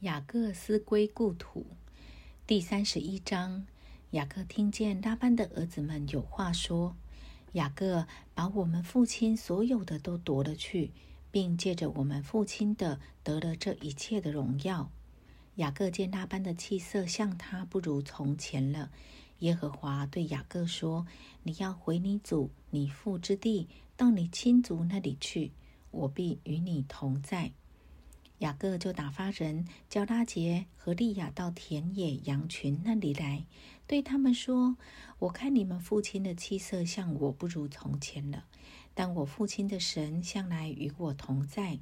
[0.00, 1.64] 雅各思归故土
[2.46, 3.66] 第三十一章。
[4.10, 6.94] 雅各听见拉班的儿子们有话说
[7.52, 10.90] ：“雅各把我们父亲所有的都夺了去，
[11.30, 14.90] 并借着我们父亲的得了这一切的荣耀。”
[15.56, 18.90] 雅各见拉班的气色像他不如从前了。
[19.38, 21.06] 耶和华对雅各说
[21.42, 23.66] ：“你要回你祖、你父之地，
[23.96, 25.52] 到你亲族那里去，
[25.90, 27.52] 我必与你同在。”
[28.40, 33.46] 雅各就打发人叫拉杰和利亚到田野羊群那里来，
[33.86, 34.76] 对他们说
[35.20, 38.44] ：“我看你们父亲的气色像我不如从前了，
[38.92, 41.78] 但我父亲的神向来与我同在。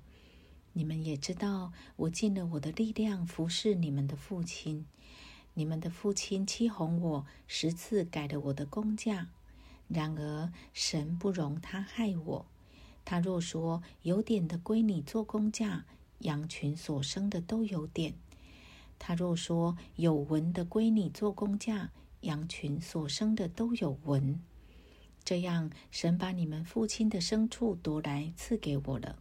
[0.75, 4.87] 你们也知道，我尽了我的力量服侍你们的父亲。
[5.55, 9.29] 你们的父亲欺哄我，十次改了我的工价。
[9.89, 12.47] 然而神不容他害我。
[13.05, 15.85] 他若说有点的归你做工价。”
[16.21, 18.15] 羊群所生的都有点。
[18.99, 24.41] 他若说有纹的归你做工价，羊群所生的都有纹。
[25.25, 29.19] 这样，神把你们父亲的牲畜夺来赐给我了。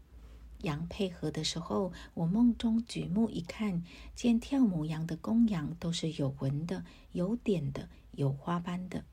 [0.62, 3.84] 羊配合的时候，我梦中举目一看，
[4.16, 9.04] 见跳母羊的公羊都是有纹的、有点的、有花斑的。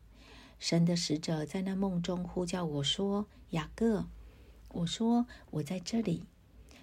[0.61, 4.07] 神的使者在那梦中呼叫我说：“雅各。”
[4.71, 6.25] 我说：“我在这里。”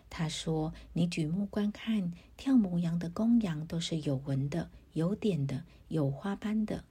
[0.09, 6.83] 他说：“你举目观看，跳母羊的公羊都是有纹的、有点的、有花斑的。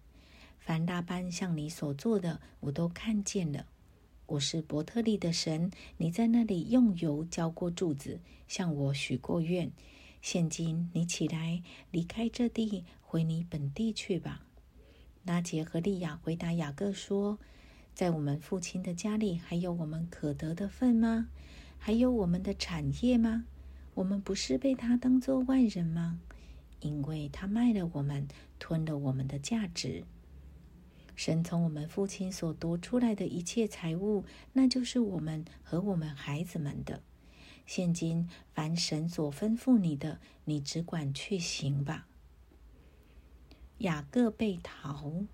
[0.58, 3.66] 凡大班像你所做的，我都看见了。
[4.26, 9.70] 我是伯特利的神，你在那里用油浇过柱子，向我许过愿。
[10.20, 14.42] 现今你起来，离开这地，回你本地去吧。”
[15.24, 17.38] 拉杰和利亚回答雅各说
[17.94, 21.28] ：“在我们父亲的家里，还有我们可得的份吗？”
[21.78, 23.44] 还有我们的产业吗？
[23.94, 26.20] 我们不是被他当做外人吗？
[26.80, 30.04] 因为他卖了我们，吞了我们的价值。
[31.14, 37.02] 神从我们父亲所夺出来的一切财物，那就是我们和我们孩子们的。
[37.64, 42.06] 现今凡神所吩咐你的，你只管去行吧。
[43.78, 45.24] 雅各被逃。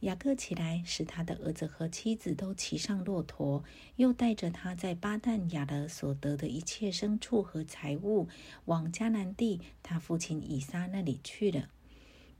[0.00, 3.64] 雅各起来，使他的儿子和妻子都骑上骆驼，
[3.96, 8.28] 又带着他在巴旦亚勒所得的一切牲畜和财物，
[8.66, 11.70] 往迦南地他父亲以撒那里去了。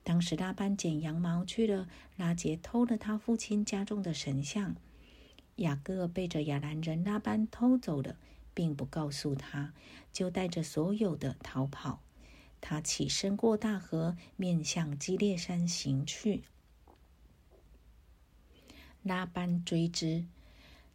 [0.05, 4.77] 当时拉班剪羊毛去了，拉杰偷了他父亲家中的神像。
[5.56, 8.16] 雅各背着亚兰人拉班偷走了，
[8.53, 9.72] 并不告诉他，
[10.12, 12.03] 就带着所有的逃跑。
[12.61, 16.43] 他起身过大河，面向基列山行去。
[19.06, 20.25] 拉班追之，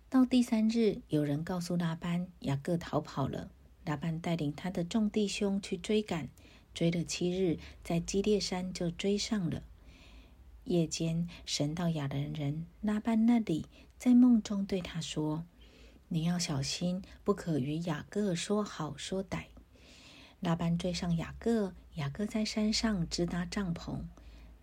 [0.09, 3.49] 到第三日，有人告诉拉班，雅各逃跑了。
[3.85, 6.27] 拉班带领他的众弟兄去追赶，
[6.73, 9.63] 追了七日，在基列山就追上了。
[10.65, 13.67] 夜间，神到雅兰人拉班那里，
[13.97, 15.45] 在梦中对他说
[16.09, 19.45] ：“你要小心，不可与雅各说好说歹。”
[20.41, 24.01] 拉班追上雅各，雅各在山上支搭帐篷。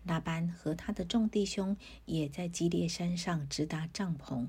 [0.03, 4.47] 拉班和他的众弟兄也在基列山上直达帐篷。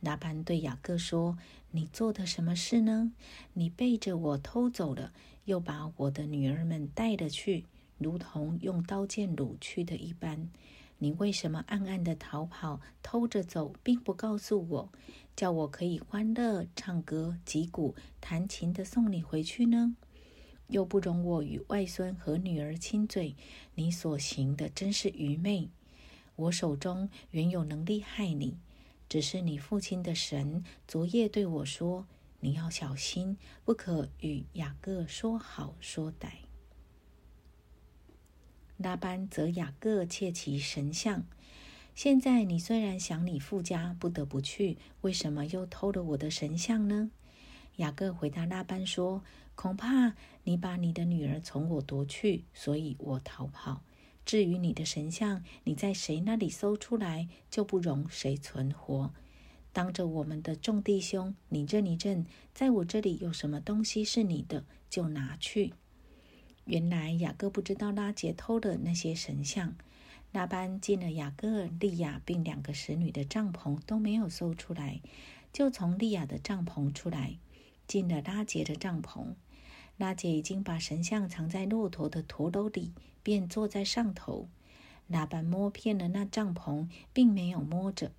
[0.00, 1.36] 拉班对雅各说
[1.72, 3.12] ：“你做的什么事呢？
[3.52, 5.12] 你背着我偷走了，
[5.44, 7.66] 又把我的女儿们带了去，
[7.98, 10.48] 如同用刀剑掳去的一般。
[10.98, 14.92] 你为什么暗暗的逃跑，偷着走，并不告诉我，
[15.36, 19.96] 叫我可以欢乐、唱歌、击鼓、弹琴的送你回去呢？”
[20.70, 23.34] 又不容我与外孙和女儿亲嘴，
[23.74, 25.68] 你所行的真是愚昧。
[26.36, 28.56] 我手中原有能力害你，
[29.08, 32.06] 只是你父亲的神昨夜对我说
[32.40, 36.28] ：“你要小心，不可与雅各说好说歹。”
[38.78, 41.26] 拉班则雅各窃其神像。
[41.94, 47.10] 现在你虽然想你父家，不得不去，为什么又偷了我的神像呢？
[47.80, 49.24] 雅各回答拉班说
[49.56, 50.14] ：“恐怕
[50.44, 53.82] 你把你的女儿从我夺去，所以我逃跑。
[54.26, 59.14] 至于你的神像，你在谁那里搜出来，就不容谁存活。
[59.72, 65.72] 当着我们的众弟兄，你认一认，在我这里有什么东西是你的，就拿去。”
[66.66, 69.74] 原来雅各不知道拉杰偷了那些神像。
[70.32, 75.00] 拉班进了雅各、利亚并两个使女的帐篷，都没有搜出来，
[75.50, 77.38] 就从利亚的帐篷出来。
[77.90, 79.34] 进了拉杰的帐篷，
[79.96, 84.48] 拉杰已经把神像藏在骆驼的驼斗里，便坐在上头。
[85.08, 88.12] 拉班摸遍了那帐篷，并没有摸着。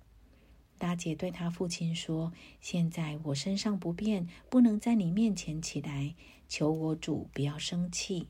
[0.78, 6.14] 拉杰对他父亲说：“现在我身上不便，不能在你面前起来，
[6.46, 8.28] 求我主不要生气。”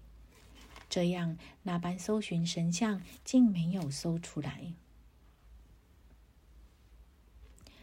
[0.88, 4.74] 这样，那班搜寻神像竟没有搜出来。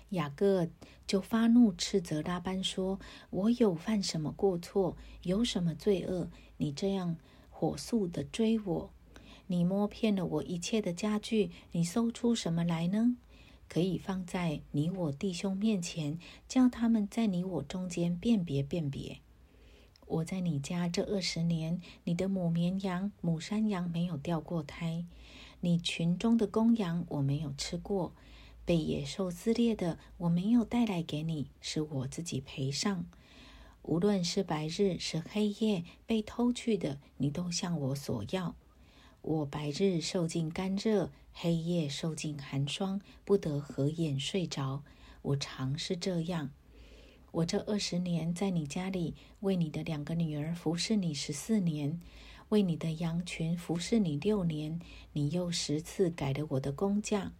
[0.10, 0.68] 雅各
[1.06, 4.96] 就发怒，斥责拉班说：“我有犯什么过错？
[5.24, 6.30] 有什么罪恶？
[6.58, 7.18] 你这样
[7.50, 8.92] 火速的追我，
[9.48, 13.16] 你摸遍了我一切的家具，你搜出什么来呢？
[13.68, 16.18] 可以放在你我弟兄面前，
[16.48, 19.20] 叫他们在你我中间辨别辨别。”
[20.08, 25.06] 我在你家这二十年，你的母绵羊、母山羊没有掉过胎，
[25.60, 28.14] 你群中的公羊我没有吃过，
[28.69, 33.04] 被野兽撕裂的我没有带来给你，是我自己赔上。
[33.81, 38.56] 无论是白日是黑夜被偷去的，你都向我索要。
[39.24, 44.83] 我白日受尽干热，黑夜受尽寒霜，不得合眼睡着。
[45.24, 46.51] 我常是这样。
[47.31, 52.00] 我这二十年在你家里为你的两个女儿服侍你十四年，
[52.50, 54.80] 为你的羊群服侍你六年，
[55.13, 57.31] 你又十次改了我的工价。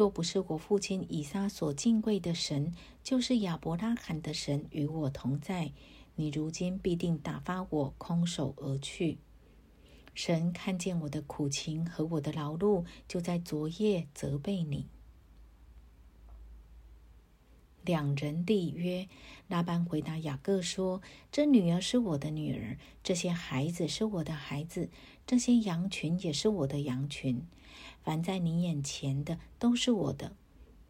[0.00, 2.72] 若不是我父亲以撒所敬贵的神，
[3.04, 5.72] 就是亚伯拉罕的神与我同在，
[6.14, 9.18] 你如今必定打发我空手而去。
[10.14, 14.86] 神看见我的苦情和我的劳碌，就在昨夜责备你。
[17.84, 19.06] 两人立约。
[19.48, 21.02] 拉班回答雅各说
[21.32, 24.88] ：“这女儿是我的女儿，这些孩子是我的孩子，
[25.30, 27.46] 这些羊群也是我的羊群。
[28.02, 30.32] 凡在你眼前的都是我的。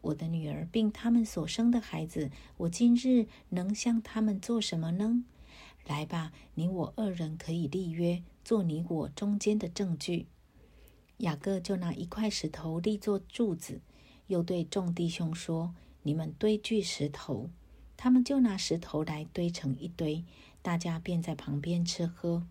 [0.01, 5.23] 我的女儿并他们所生的孩子，我今日能向他们做什么呢？
[5.85, 10.25] 来吧，你我二人可以立约，做你我中间的证据。”
[11.17, 13.79] 雅各就拿一块石头立作柱子，
[14.25, 15.75] 又对众弟兄说。
[16.01, 17.51] 你们堆聚石头，
[17.95, 20.25] 他们就拿石头来堆成一堆，
[20.63, 22.47] 大家便在旁边吃喝。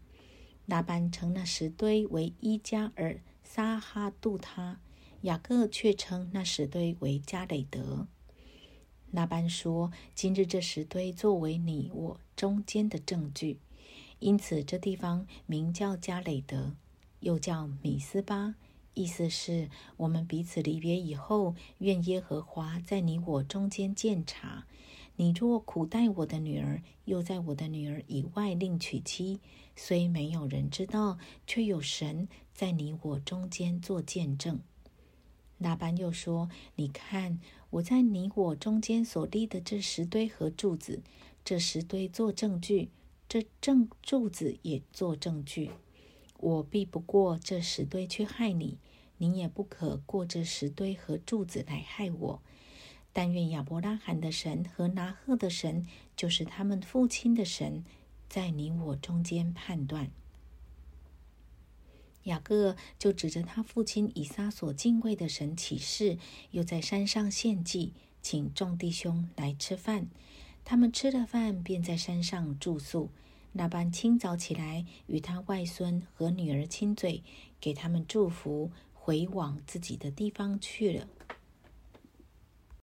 [0.71, 4.79] 拉班称那石堆为伊加尔撒哈杜他，
[5.23, 8.07] 雅各却称那石堆为加雷德。
[9.11, 13.59] 拉班说：“今日这石堆作为你我中间的证据，
[14.21, 16.77] 因此这地方名叫加雷德，
[17.19, 18.55] 又叫米斯巴。”
[18.95, 24.67] 意思是我们彼此离别以后，愿耶和华在你我中间鉴察。
[25.21, 29.39] 你若苦待我的女儿，又在我的女儿以外另娶妻，
[29.77, 34.61] 虽没有人知道，却有神在你我中间做见证。
[35.59, 37.39] 那班又说：“你看
[37.69, 41.03] 我在你我中间所立的这石堆和柱子，
[41.45, 42.89] 这石堆做证据，
[43.29, 45.73] 这证柱子也做证据。
[46.39, 48.79] 我必不过这石堆去害你。”
[49.19, 52.43] 你也不可过这石堆和柱子来害我。
[53.13, 55.87] 但愿亚伯拉罕的神和拿赫的神，
[56.17, 57.85] 就是他们父亲的神，
[58.29, 60.11] 在你我中间判断。
[62.25, 66.19] 雅各就指着他父亲以撒所敬畏的神起誓，
[66.51, 67.93] 又在山上献祭，
[68.23, 70.09] 请众弟兄来吃饭。
[70.65, 73.11] 他们吃了饭，便在山上住宿。
[73.53, 77.23] 那般清早起来，与他外孙和女儿亲嘴，
[77.61, 78.71] 给他们祝福。
[79.03, 81.09] 回往自己的地方去了。